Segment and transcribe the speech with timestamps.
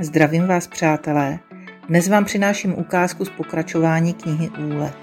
[0.00, 1.38] Zdravím vás, přátelé.
[1.88, 4.96] Dnes vám přináším ukázku z pokračování knihy Úlet.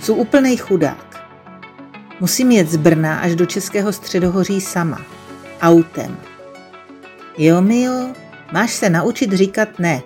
[0.00, 1.28] Jsou úplnej chudák.
[2.20, 5.06] Musím jet z Brna až do Českého středohoří sama.
[5.60, 6.16] Autem.
[7.38, 8.14] Jo, mio,
[8.52, 10.02] máš se naučit říkat ne.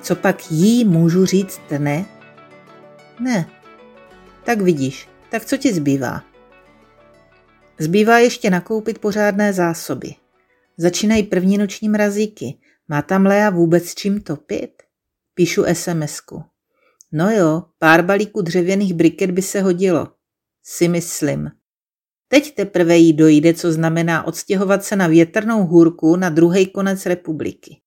[0.00, 2.04] Co pak jí můžu říct ne?
[3.20, 3.46] Ne.
[4.44, 6.35] Tak vidíš, tak co ti zbývá?
[7.78, 10.14] Zbývá ještě nakoupit pořádné zásoby.
[10.76, 12.58] Začínají první noční mrazíky.
[12.88, 14.82] Má tam Lea vůbec čím topit?
[15.34, 16.44] Píšu SMSku.
[17.12, 20.08] No jo, pár balíků dřevěných briket by se hodilo.
[20.62, 21.50] Si myslím.
[22.28, 27.80] Teď teprve jí dojde, co znamená odstěhovat se na větrnou hůrku na druhý konec republiky.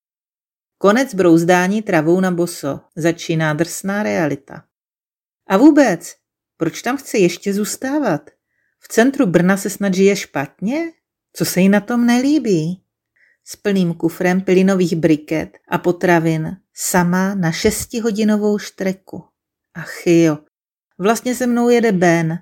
[0.77, 2.79] Konec brouzdání travou na boso.
[2.95, 4.63] Začíná drsná realita.
[5.47, 6.15] A vůbec,
[6.57, 8.29] proč tam chce ještě zůstávat?
[8.79, 10.91] V centru Brna se snad žije špatně?
[11.33, 12.81] Co se jí na tom nelíbí?
[13.45, 19.23] S plným kufrem pilinových briket a potravin sama na šestihodinovou štreku.
[19.73, 20.37] Ach jo,
[20.97, 22.39] vlastně se mnou jede Ben,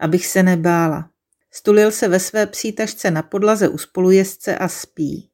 [0.00, 1.10] abych se nebála.
[1.50, 5.30] Stulil se ve své psí tašce na podlaze u spolujezdce a spí.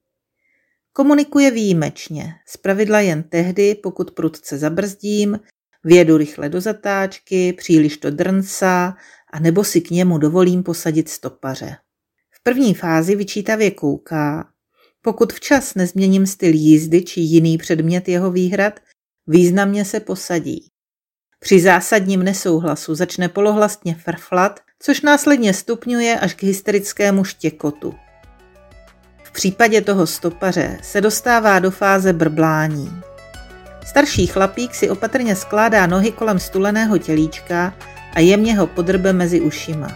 [0.93, 5.41] Komunikuje výjimečně, zpravidla jen tehdy, pokud prudce zabrzdím,
[5.85, 8.97] vědu rychle do zatáčky, příliš to drncá
[9.33, 11.77] a nebo si k němu dovolím posadit stopaře.
[12.31, 14.49] V první fázi vyčítavě kouká.
[15.03, 18.81] Pokud včas nezměním styl jízdy či jiný předmět jeho výhrad,
[19.27, 20.69] významně se posadí.
[21.41, 27.95] Při zásadním nesouhlasu začne polohlastně frflat, což následně stupňuje až k hysterickému štěkotu.
[29.25, 33.01] V případě toho stopaře se dostává do fáze brblání.
[33.87, 37.75] Starší chlapík si opatrně skládá nohy kolem stuleného tělíčka
[38.17, 39.89] a jemně ho podrbe mezi ušima.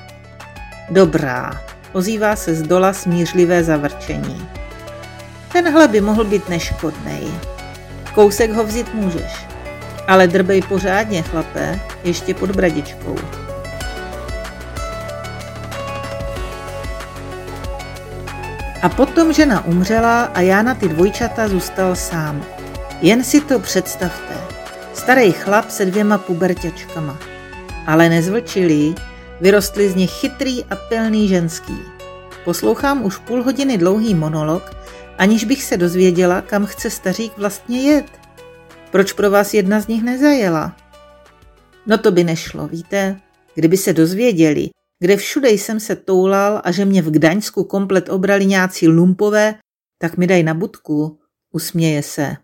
[0.90, 1.60] Dobrá,
[1.92, 4.48] ozývá se z dola smířlivé zavrčení.
[5.52, 7.28] Tenhle by mohl být neškodnej.
[8.14, 9.46] Kousek ho vzít můžeš,
[10.06, 13.16] ale drbej pořádně, chlape, ještě pod bradičkou.
[18.82, 22.44] A potom žena umřela a já na ty dvojčata zůstal sám.
[23.00, 24.34] Jen si to představte.
[24.94, 27.29] Starý chlap se dvěma puberťačkama
[27.86, 28.94] ale nezvlčilý,
[29.40, 31.76] vyrostli z nich chytrý a pilný ženský.
[32.44, 34.76] Poslouchám už půl hodiny dlouhý monolog,
[35.18, 38.06] aniž bych se dozvěděla, kam chce stařík vlastně jet.
[38.90, 40.76] Proč pro vás jedna z nich nezajela?
[41.86, 43.20] No to by nešlo, víte?
[43.54, 44.70] Kdyby se dozvěděli,
[45.00, 49.54] kde všude jsem se toulal a že mě v Gdaňsku komplet obrali nějací lumpové,
[49.98, 51.18] tak mi daj na budku.
[51.52, 52.36] Usměje se.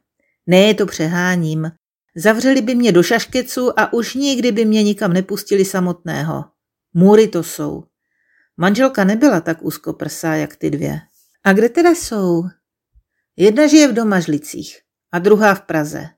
[0.47, 1.71] Ne, je to přeháním.
[2.19, 6.44] Zavřeli by mě do šaškecu a už nikdy by mě nikam nepustili samotného.
[6.94, 7.84] Můry to jsou.
[8.56, 11.00] Manželka nebyla tak úzkoprsá, jak ty dvě.
[11.44, 12.44] A kde teda jsou?
[13.37, 14.81] Jedna žije v Domažlicích
[15.12, 16.09] a druhá v Praze.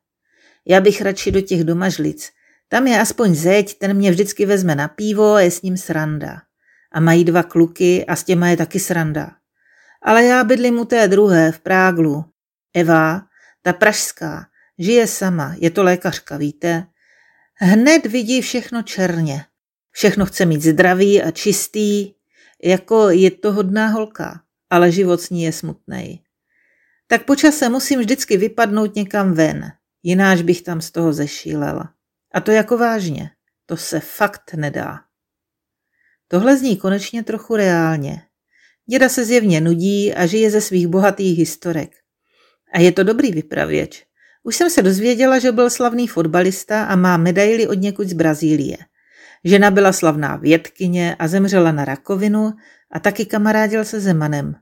[0.66, 2.30] Já bych radši do těch Domažlic.
[2.68, 6.42] Tam je aspoň zeď, ten mě vždycky vezme na pivo a je s ním sranda.
[6.92, 9.30] A mají dva kluky a s těma je taky sranda.
[10.02, 12.24] Ale já bydlím u té druhé, v Práglu.
[12.74, 13.22] Eva,
[13.62, 14.46] ta pražská,
[14.78, 16.86] Žije sama, je to lékařka, víte?
[17.54, 19.44] Hned vidí všechno černě.
[19.90, 22.14] Všechno chce mít zdravý a čistý,
[22.64, 26.22] jako je to hodná holka, ale život s ní je smutný.
[27.06, 29.72] Tak počase musím vždycky vypadnout někam ven,
[30.02, 31.94] jináž bych tam z toho zešílela.
[32.32, 33.30] A to jako vážně,
[33.66, 35.00] to se fakt nedá.
[36.28, 38.22] Tohle zní konečně trochu reálně.
[38.86, 41.90] Děda se zjevně nudí a žije ze svých bohatých historek.
[42.72, 44.07] A je to dobrý vypravěč,
[44.48, 48.76] už jsem se dozvěděla, že byl slavný fotbalista a má medaily od někud z Brazílie.
[49.44, 52.52] Žena byla slavná vědkyně a zemřela na rakovinu
[52.92, 54.54] a taky kamarádil se Zemanem.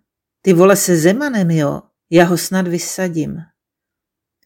[0.42, 1.82] Ty vole se Zemanem, jo?
[2.10, 3.36] Já ho snad vysadím.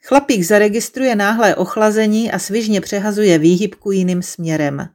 [0.04, 4.88] Chlapík zaregistruje náhlé ochlazení a svižně přehazuje výhybku jiným směrem.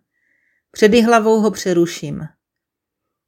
[0.71, 2.21] Před hlavou ho přeruším.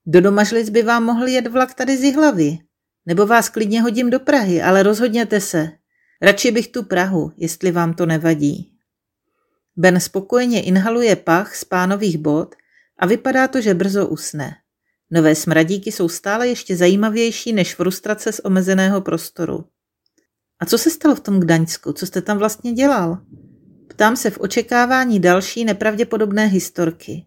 [0.06, 2.58] Do Domažlic by vám mohl jet vlak tady z Jihlavy.
[3.06, 5.72] Nebo vás klidně hodím do Prahy, ale rozhodněte se.
[6.22, 8.72] Radši bych tu Prahu, jestli vám to nevadí.
[9.76, 12.56] Ben spokojeně inhaluje pach z pánových bod
[13.00, 14.56] a vypadá to, že brzo usne.
[15.12, 19.66] Nové smradíky jsou stále ještě zajímavější než frustrace z omezeného prostoru.
[20.60, 21.94] A co se stalo v tom Gdaňsku?
[21.94, 23.18] Co jste tam vlastně dělal?
[23.88, 27.26] Ptám se v očekávání další nepravděpodobné historky.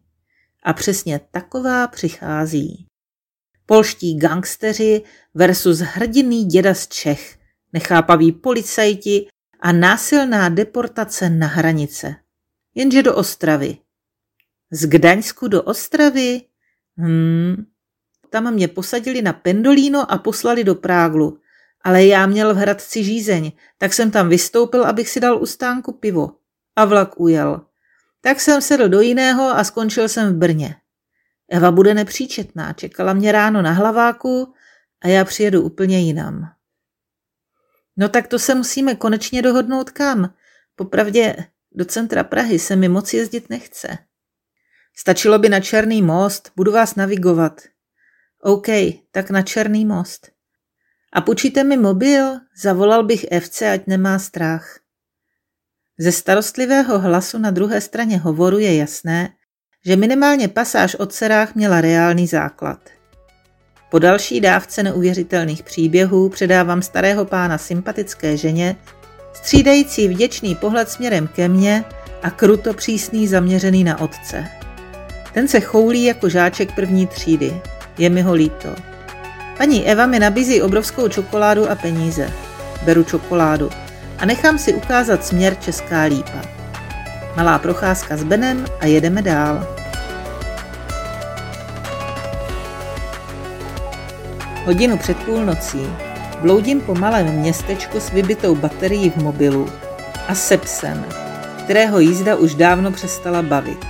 [0.64, 2.86] A přesně taková přichází.
[3.66, 5.02] Polští gangsteři
[5.34, 7.36] versus hrdinný děda z Čech–
[7.72, 9.28] nechápaví policajti
[9.60, 12.14] a násilná deportace na hranice.
[12.74, 13.78] Jenže do Ostravy.
[14.70, 16.42] Z Gdaňsku do Ostravy?
[16.96, 17.66] Hmm.
[18.30, 21.38] tam mě posadili na pendolíno a poslali do Práglu.
[21.84, 25.92] Ale já měl v Hradci žízeň, tak jsem tam vystoupil, abych si dal u stánku
[25.92, 26.30] pivo.
[26.76, 27.60] A vlak ujel.
[28.20, 30.76] Tak jsem sedl do jiného a skončil jsem v Brně.
[31.48, 34.54] Eva bude nepříčetná, čekala mě ráno na hlaváku
[35.00, 36.52] a já přijedu úplně jinam.
[37.96, 40.34] No tak to se musíme konečně dohodnout kam.
[40.76, 41.36] Popravdě
[41.72, 43.98] do centra Prahy se mi moc jezdit nechce.
[44.96, 47.60] Stačilo by na Černý most, budu vás navigovat.
[48.42, 48.66] OK,
[49.10, 50.30] tak na Černý most.
[51.12, 52.40] A půjčíte mi mobil?
[52.62, 54.80] Zavolal bych FC, ať nemá strach.
[55.98, 59.32] Ze starostlivého hlasu na druhé straně hovoru je jasné,
[59.86, 62.99] že minimálně pasáž o dcerách měla reálný základ.
[63.90, 68.76] Po další dávce neuvěřitelných příběhů předávám starého pána sympatické ženě,
[69.32, 71.84] střídající vděčný pohled směrem ke mně
[72.22, 74.44] a kruto přísný zaměřený na otce.
[75.32, 77.60] Ten se choulí jako žáček první třídy.
[77.98, 78.68] Je mi ho líto.
[79.58, 82.30] Paní Eva mi nabízí obrovskou čokoládu a peníze.
[82.84, 83.70] Beru čokoládu
[84.18, 86.42] a nechám si ukázat směr Česká lípa.
[87.36, 89.79] Malá procházka s Benem a jedeme dál.
[94.64, 95.86] Hodinu před půlnocí
[96.40, 99.68] bloudím po malém městečku s vybitou baterií v mobilu
[100.28, 101.04] a se psem,
[101.64, 103.86] kterého jízda už dávno přestala bavit.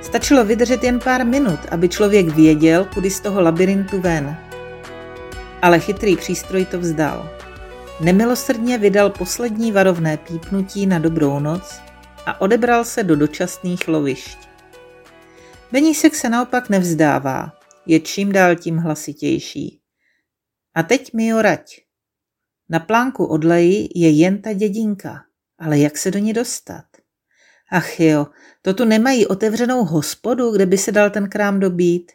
[0.00, 4.36] Stačilo vydržet jen pár minut, aby člověk věděl, kudy z toho labirintu ven.
[5.62, 7.28] Ale chytrý přístroj to vzdal.
[8.00, 11.80] Nemilosrdně vydal poslední varovné pípnutí na dobrou noc
[12.26, 14.38] a odebral se do dočasných lovišť.
[15.72, 17.52] Benísek se naopak nevzdává,
[17.86, 19.82] je čím dál tím hlasitější.
[20.74, 21.80] A teď mi jo rať.
[22.68, 25.24] Na plánku odleji je jen ta dědinka,
[25.58, 26.84] ale jak se do ní dostat?
[27.70, 28.26] Ach jo,
[28.62, 32.12] to tu nemají otevřenou hospodu, kde by se dal ten krám dobít.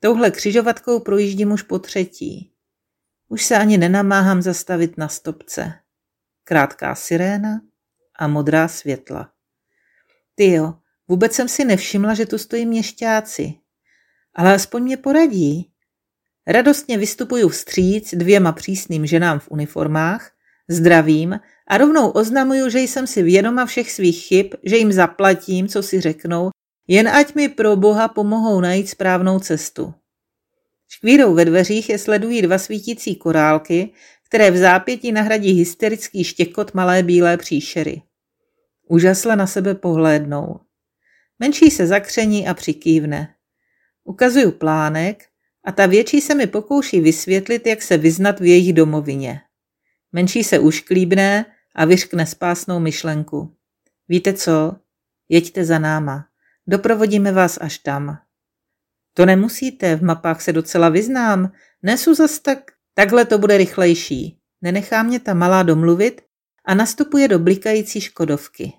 [0.00, 2.52] Touhle křižovatkou projíždím už po třetí.
[3.28, 5.72] Už se ani nenamáhám zastavit na stopce.
[6.44, 7.60] Krátká siréna
[8.18, 9.32] a modrá světla.
[10.34, 10.74] Ty jo,
[11.08, 13.61] vůbec jsem si nevšimla, že tu stojí měšťáci.
[14.34, 15.68] Ale aspoň mě poradí.
[16.46, 20.30] Radostně vystupuju vstříc dvěma přísným ženám v uniformách,
[20.68, 25.82] zdravím a rovnou oznamuju, že jsem si vědoma všech svých chyb, že jim zaplatím, co
[25.82, 26.50] si řeknou,
[26.88, 29.94] jen ať mi pro boha pomohou najít správnou cestu.
[30.88, 33.90] Škvírou ve dveřích je sledují dva svítící korálky,
[34.26, 38.02] které v zápětí nahradí hysterický štěkot malé bílé příšery.
[38.88, 40.60] Úžasle na sebe pohlédnou.
[41.38, 43.34] Menší se zakření a přikývne.
[44.04, 45.24] Ukazuju plánek
[45.64, 49.40] a ta větší se mi pokouší vysvětlit, jak se vyznat v jejich domovině.
[50.12, 53.56] Menší se ušklíbne a vyřkne spásnou myšlenku.
[54.08, 54.76] Víte co?
[55.28, 56.26] Jeďte za náma.
[56.66, 58.18] Doprovodíme vás až tam.
[59.14, 61.52] To nemusíte, v mapách se docela vyznám.
[61.82, 62.58] Nesu zas tak,
[62.94, 64.38] takhle to bude rychlejší.
[64.62, 66.22] Nenechá mě ta malá domluvit
[66.64, 68.72] a nastupuje do blikající škodovky.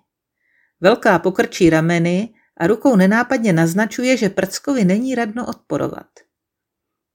[0.81, 6.07] Velká pokrčí rameny a rukou nenápadně naznačuje, že Prckovi není radno odporovat.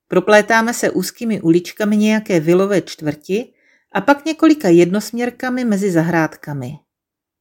[0.09, 3.53] Proplétáme se úzkými uličkami nějaké vilové čtvrti
[3.93, 6.79] a pak několika jednosměrkami mezi zahrádkami.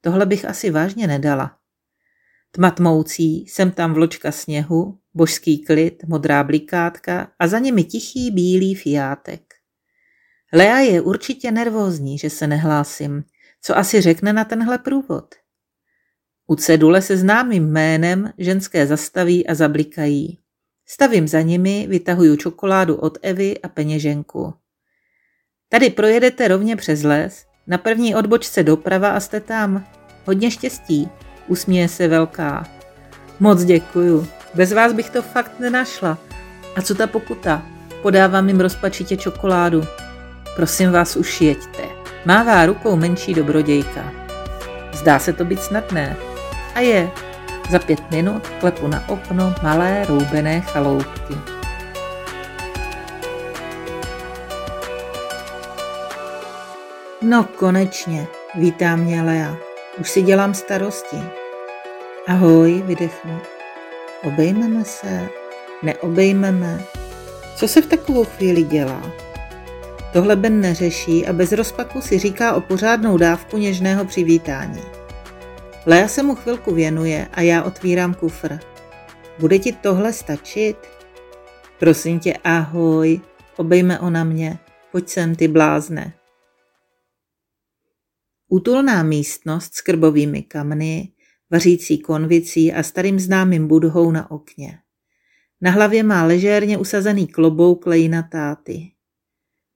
[0.01, 1.57] Tohle bych asi vážně nedala.
[2.51, 8.75] Tma tmoucí, sem tam vločka sněhu, božský klid, modrá blikátka a za nimi tichý bílý
[8.75, 9.41] fiátek.
[10.53, 13.23] Lea je určitě nervózní, že se nehlásím.
[13.61, 15.35] Co asi řekne na tenhle průvod?
[16.47, 20.37] U cedule se známým jménem ženské zastaví a zablikají.
[20.85, 24.53] Stavím za nimi, vytahuju čokoládu od Evy a peněženku.
[25.69, 29.85] Tady projedete rovně přes les, na první odbočce doprava a jste tam.
[30.25, 31.09] Hodně štěstí,
[31.47, 32.67] usměje se velká.
[33.39, 36.17] Moc děkuju, bez vás bych to fakt nenašla.
[36.75, 37.65] A co ta pokuta?
[38.01, 39.83] Podávám jim rozpačitě čokoládu.
[40.55, 41.83] Prosím vás, už jeďte.
[42.25, 44.13] Mává rukou menší dobrodějka.
[44.93, 46.26] Zdá se to být snadné.
[46.77, 47.11] A je.
[47.69, 51.33] Za pět minut klepu na okno malé roubené chaloupky.
[57.21, 59.57] No konečně, vítá mě Lea.
[59.99, 61.17] Už si dělám starosti.
[62.27, 63.39] Ahoj, vydechnu.
[64.23, 65.29] Obejmeme se?
[65.83, 66.83] Neobejmeme?
[67.55, 69.01] Co se v takovou chvíli dělá?
[70.13, 74.96] Tohle Ben neřeší a bez rozpaku si říká o pořádnou dávku něžného přivítání.
[75.89, 78.59] Lea se mu chvilku věnuje a já otvírám kufr.
[79.39, 80.77] Bude ti tohle stačit?
[81.79, 83.21] Prosím tě, ahoj,
[83.57, 84.59] obejme ona mě.
[84.91, 86.13] Pojď sem, ty blázne.
[88.47, 91.11] Útulná místnost s krbovými kamny,
[91.51, 94.79] vařící konvicí a starým známým budhou na okně.
[95.61, 98.91] Na hlavě má ležérně usazený klobouk Lejna táty.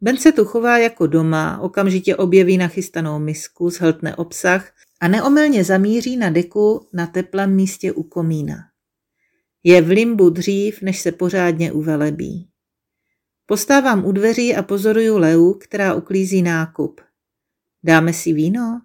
[0.01, 6.17] Ben se tu chová jako doma, okamžitě objeví nachystanou misku, zhltne obsah a neomylně zamíří
[6.17, 8.55] na deku na teplém místě u komína.
[9.63, 12.49] Je v limbu dřív, než se pořádně uvelebí.
[13.45, 17.01] Postávám u dveří a pozoruju Leu, která uklízí nákup.
[17.83, 18.81] Dáme si víno?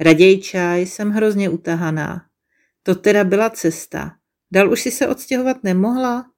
[0.00, 2.26] Raději čaj, jsem hrozně utahaná.
[2.82, 4.16] To teda byla cesta.
[4.52, 6.30] Dal už si se odstěhovat nemohla?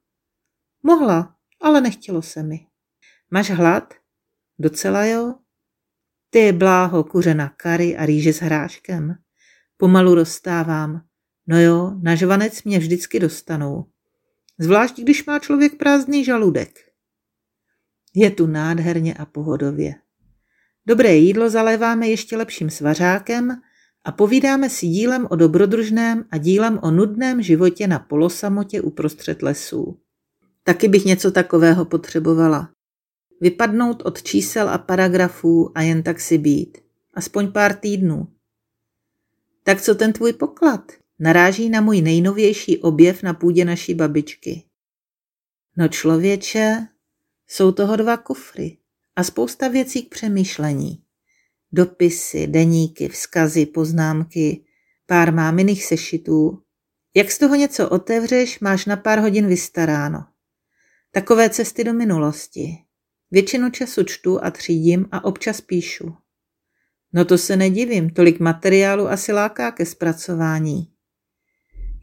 [0.83, 2.67] Mohla, ale nechtělo se mi.
[3.31, 3.93] Máš hlad?
[4.59, 5.35] Docela jo.
[6.29, 9.15] Ty je bláho, kuře na kary a rýže s hráškem.
[9.77, 11.01] Pomalu rozstávám.
[11.47, 13.85] No jo, na žvanec mě vždycky dostanou.
[14.59, 16.79] Zvlášť, když má člověk prázdný žaludek.
[18.15, 19.95] Je tu nádherně a pohodově.
[20.85, 23.61] Dobré jídlo zaléváme ještě lepším svařákem
[24.05, 29.99] a povídáme si dílem o dobrodružném a dílem o nudném životě na polosamotě uprostřed lesů.
[30.63, 32.69] Taky bych něco takového potřebovala.
[33.41, 36.77] Vypadnout od čísel a paragrafů a jen tak si být.
[37.13, 38.27] Aspoň pár týdnů.
[39.63, 40.91] Tak co ten tvůj poklad?
[41.19, 44.63] Naráží na můj nejnovější objev na půdě naší babičky.
[45.77, 46.87] No člověče,
[47.47, 48.77] jsou toho dva kufry
[49.15, 51.03] a spousta věcí k přemýšlení.
[51.71, 54.65] Dopisy, deníky, vzkazy, poznámky,
[55.05, 56.61] pár máminých sešitů.
[57.15, 60.25] Jak z toho něco otevřeš, máš na pár hodin vystaráno.
[61.11, 62.86] Takové cesty do minulosti.
[63.31, 66.15] Většinu času čtu a třídím a občas píšu.
[67.13, 70.91] No to se nedivím, tolik materiálu asi láká ke zpracování.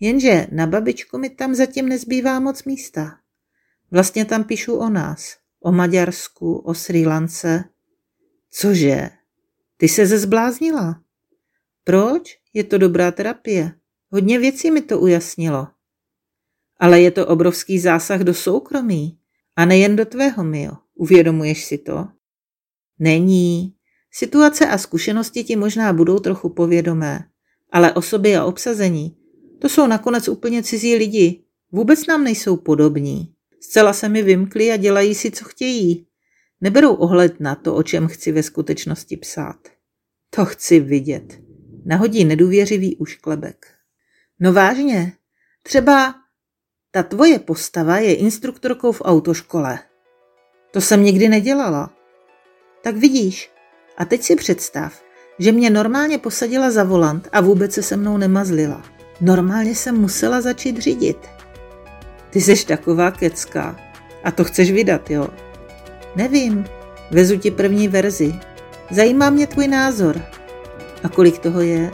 [0.00, 3.18] Jenže na babičku mi tam zatím nezbývá moc místa.
[3.90, 7.64] Vlastně tam píšu o nás, o Maďarsku, o Sri Lance.
[8.50, 9.10] Cože?
[9.76, 11.00] Ty se zezbláznila.
[11.84, 12.38] Proč?
[12.54, 13.72] Je to dobrá terapie.
[14.10, 15.68] Hodně věcí mi to ujasnilo.
[16.80, 19.18] Ale je to obrovský zásah do soukromí.
[19.56, 20.83] A nejen do tvého, Mio.
[20.94, 22.08] Uvědomuješ si to?
[22.98, 23.74] Není.
[24.10, 27.24] Situace a zkušenosti ti možná budou trochu povědomé,
[27.72, 29.16] ale osoby a obsazení,
[29.58, 31.44] to jsou nakonec úplně cizí lidi.
[31.72, 33.34] Vůbec nám nejsou podobní.
[33.60, 36.06] Zcela se mi vymkli a dělají si, co chtějí.
[36.60, 39.68] Neberou ohled na to, o čem chci ve skutečnosti psát.
[40.30, 41.40] To chci vidět.
[41.84, 43.66] Nahodí nedůvěřivý ušklebek.
[44.40, 45.12] No vážně,
[45.62, 46.14] třeba
[46.90, 49.78] ta tvoje postava je instruktorkou v autoškole.
[50.74, 51.90] To jsem nikdy nedělala.
[52.82, 53.50] Tak vidíš,
[53.98, 54.92] a teď si představ,
[55.38, 58.82] že mě normálně posadila za volant a vůbec se se mnou nemazlila.
[59.20, 61.18] Normálně jsem musela začít řídit.
[62.30, 63.76] Ty jsi taková kecka.
[64.24, 65.28] A to chceš vydat, jo?
[66.16, 66.64] Nevím.
[67.10, 68.34] Vezu ti první verzi.
[68.90, 70.20] Zajímá mě tvůj názor.
[71.04, 71.90] A kolik toho je?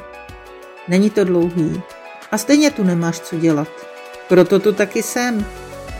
[0.88, 1.82] Není to dlouhý.
[2.30, 3.68] A stejně tu nemáš co dělat.
[4.28, 5.46] Proto tu taky jsem.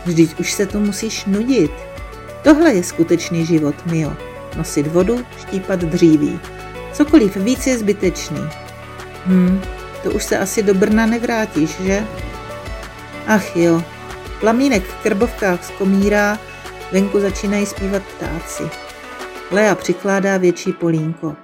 [0.05, 1.90] Vždyť už se tu musíš nudit.
[2.43, 4.13] Tohle je skutečný život, Mio.
[4.57, 6.39] Nosit vodu, štípat dříví.
[6.93, 8.49] Cokoliv víc je zbytečný.
[9.25, 9.61] Hm,
[10.03, 12.03] to už se asi do Brna nevrátíš, že?
[13.27, 13.83] Ach jo,
[14.41, 16.39] Plamínek v krbovkách skomírá,
[16.91, 18.63] venku začínají zpívat ptáci.
[19.51, 21.35] Lea přikládá větší polínko.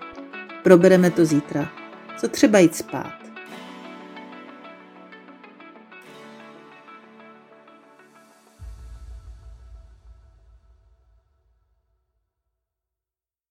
[0.64, 1.70] Probereme to zítra.
[2.18, 3.17] Co třeba jít spát?